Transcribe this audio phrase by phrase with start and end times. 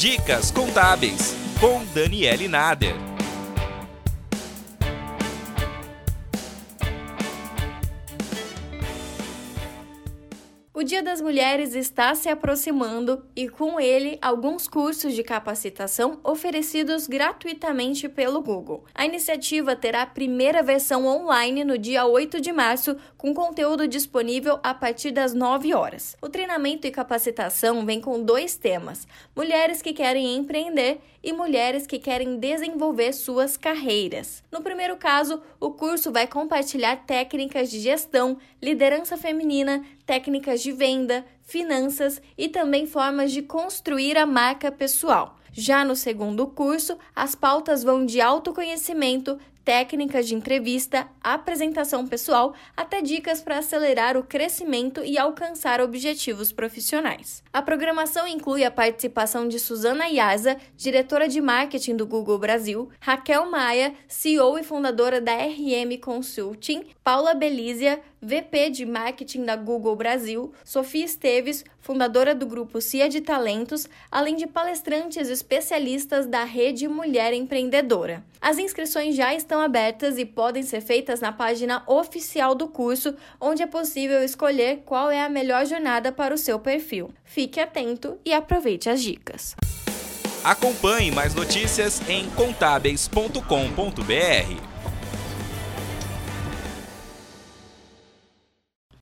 [0.00, 3.09] Dicas Contábeis, com Daniele Nader.
[10.80, 17.06] O Dia das Mulheres está se aproximando e, com ele, alguns cursos de capacitação oferecidos
[17.06, 18.86] gratuitamente pelo Google.
[18.94, 24.58] A iniciativa terá a primeira versão online no dia 8 de março, com conteúdo disponível
[24.62, 26.16] a partir das 9 horas.
[26.22, 29.06] O treinamento e capacitação vem com dois temas:
[29.36, 34.42] mulheres que querem empreender e mulheres que querem desenvolver suas carreiras.
[34.50, 41.24] No primeiro caso, o curso vai compartilhar técnicas de gestão, liderança feminina, técnicas de venda,
[41.42, 45.36] finanças e também formas de construir a marca pessoal.
[45.52, 53.00] Já no segundo curso, as pautas vão de autoconhecimento, técnicas de entrevista, apresentação pessoal, até
[53.02, 57.42] dicas para acelerar o crescimento e alcançar objetivos profissionais.
[57.52, 63.50] A programação inclui a participação de Suzana Yaza, diretora de marketing do Google Brasil, Raquel
[63.50, 70.52] Maia, CEO e fundadora da RM Consulting, Paula Belízia, VP de marketing da Google Brasil,
[70.62, 77.32] Sofia Esteves, fundadora do grupo CIA de Talentos, além de palestrantes especialistas da rede Mulher
[77.32, 78.22] Empreendedora.
[78.40, 83.16] As inscrições já estão estão abertas e podem ser feitas na página oficial do curso,
[83.40, 87.12] onde é possível escolher qual é a melhor jornada para o seu perfil.
[87.24, 89.56] Fique atento e aproveite as dicas.
[90.44, 94.79] Acompanhe mais notícias em contábeis.com.br.